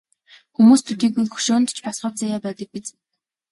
[0.55, 2.87] Хүмүүст төдийгүй хөшөөнд ч бас хувь заяа байдаг биз.